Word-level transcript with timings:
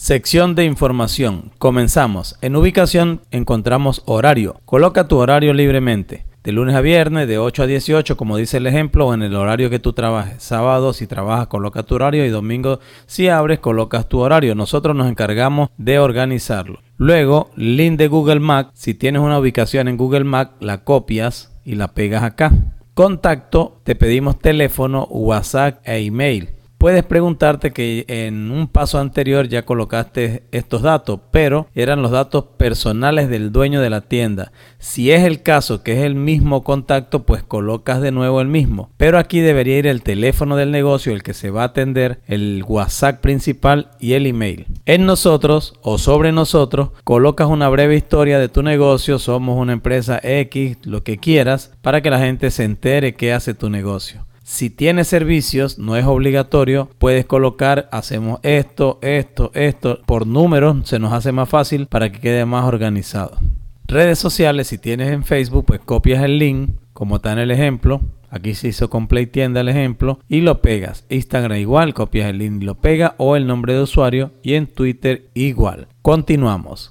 Sección 0.00 0.54
de 0.54 0.64
información. 0.64 1.52
Comenzamos. 1.58 2.38
En 2.40 2.56
ubicación 2.56 3.20
encontramos 3.30 4.02
horario. 4.06 4.58
Coloca 4.64 5.06
tu 5.08 5.18
horario 5.18 5.52
libremente. 5.52 6.24
De 6.42 6.52
lunes 6.52 6.74
a 6.74 6.80
viernes, 6.80 7.28
de 7.28 7.36
8 7.36 7.64
a 7.64 7.66
18, 7.66 8.16
como 8.16 8.38
dice 8.38 8.56
el 8.56 8.66
ejemplo, 8.66 9.06
o 9.08 9.12
en 9.12 9.22
el 9.22 9.36
horario 9.36 9.68
que 9.68 9.78
tú 9.78 9.92
trabajes. 9.92 10.42
Sábado, 10.42 10.94
si 10.94 11.06
trabajas, 11.06 11.48
coloca 11.48 11.82
tu 11.82 11.96
horario. 11.96 12.24
Y 12.24 12.30
domingo, 12.30 12.80
si 13.04 13.28
abres, 13.28 13.58
colocas 13.58 14.08
tu 14.08 14.20
horario. 14.20 14.54
Nosotros 14.54 14.96
nos 14.96 15.06
encargamos 15.06 15.68
de 15.76 15.98
organizarlo. 15.98 16.80
Luego, 16.96 17.50
link 17.54 17.98
de 17.98 18.08
Google 18.08 18.40
Maps. 18.40 18.70
Si 18.72 18.94
tienes 18.94 19.20
una 19.20 19.38
ubicación 19.38 19.86
en 19.86 19.98
Google 19.98 20.24
Maps, 20.24 20.54
la 20.60 20.82
copias 20.82 21.52
y 21.62 21.74
la 21.74 21.88
pegas 21.88 22.22
acá. 22.22 22.52
Contacto, 22.94 23.82
te 23.84 23.96
pedimos 23.96 24.38
teléfono, 24.38 25.04
WhatsApp 25.10 25.86
e 25.86 25.98
email. 25.98 26.59
Puedes 26.80 27.04
preguntarte 27.04 27.74
que 27.74 28.06
en 28.08 28.50
un 28.50 28.66
paso 28.66 28.98
anterior 28.98 29.46
ya 29.46 29.66
colocaste 29.66 30.44
estos 30.50 30.80
datos, 30.80 31.20
pero 31.30 31.66
eran 31.74 32.00
los 32.00 32.10
datos 32.10 32.44
personales 32.56 33.28
del 33.28 33.52
dueño 33.52 33.82
de 33.82 33.90
la 33.90 34.00
tienda. 34.00 34.50
Si 34.78 35.10
es 35.10 35.24
el 35.24 35.42
caso 35.42 35.82
que 35.82 35.92
es 35.92 35.98
el 35.98 36.14
mismo 36.14 36.64
contacto, 36.64 37.24
pues 37.26 37.42
colocas 37.42 38.00
de 38.00 38.12
nuevo 38.12 38.40
el 38.40 38.48
mismo. 38.48 38.88
Pero 38.96 39.18
aquí 39.18 39.40
debería 39.40 39.76
ir 39.76 39.86
el 39.86 40.02
teléfono 40.02 40.56
del 40.56 40.70
negocio, 40.70 41.12
el 41.12 41.22
que 41.22 41.34
se 41.34 41.50
va 41.50 41.64
a 41.64 41.66
atender, 41.66 42.22
el 42.26 42.64
WhatsApp 42.66 43.20
principal 43.20 43.90
y 44.00 44.14
el 44.14 44.24
email. 44.24 44.64
En 44.86 45.04
nosotros 45.04 45.74
o 45.82 45.98
sobre 45.98 46.32
nosotros, 46.32 46.92
colocas 47.04 47.48
una 47.48 47.68
breve 47.68 47.94
historia 47.94 48.38
de 48.38 48.48
tu 48.48 48.62
negocio, 48.62 49.18
somos 49.18 49.58
una 49.58 49.74
empresa 49.74 50.18
X, 50.22 50.78
lo 50.84 51.04
que 51.04 51.18
quieras, 51.18 51.74
para 51.82 52.00
que 52.00 52.08
la 52.08 52.20
gente 52.20 52.50
se 52.50 52.64
entere 52.64 53.16
qué 53.16 53.34
hace 53.34 53.52
tu 53.52 53.68
negocio. 53.68 54.29
Si 54.50 54.68
tienes 54.68 55.06
servicios, 55.06 55.78
no 55.78 55.94
es 55.94 56.04
obligatorio, 56.04 56.90
puedes 56.98 57.24
colocar, 57.24 57.88
hacemos 57.92 58.40
esto, 58.42 58.98
esto, 59.00 59.52
esto, 59.54 60.00
por 60.06 60.26
números, 60.26 60.88
se 60.88 60.98
nos 60.98 61.12
hace 61.12 61.30
más 61.30 61.48
fácil 61.48 61.86
para 61.86 62.10
que 62.10 62.18
quede 62.18 62.44
más 62.44 62.64
organizado. 62.64 63.38
Redes 63.86 64.18
sociales, 64.18 64.66
si 64.66 64.76
tienes 64.76 65.12
en 65.12 65.22
Facebook, 65.22 65.66
pues 65.66 65.78
copias 65.78 66.24
el 66.24 66.40
link, 66.40 66.70
como 66.92 67.16
está 67.16 67.32
en 67.32 67.38
el 67.38 67.52
ejemplo, 67.52 68.00
Aquí 68.32 68.54
se 68.54 68.68
hizo 68.68 68.88
con 68.90 69.08
Play 69.08 69.26
Tienda 69.26 69.60
el 69.60 69.68
ejemplo 69.68 70.20
y 70.28 70.40
lo 70.40 70.62
pegas. 70.62 71.04
Instagram 71.08 71.58
igual, 71.58 71.94
copias 71.94 72.30
el 72.30 72.38
link 72.38 72.62
y 72.62 72.64
lo 72.64 72.76
pega 72.76 73.16
o 73.18 73.34
el 73.34 73.46
nombre 73.46 73.74
de 73.74 73.82
usuario 73.82 74.30
y 74.42 74.54
en 74.54 74.68
Twitter 74.68 75.30
igual. 75.34 75.88
Continuamos. 76.00 76.88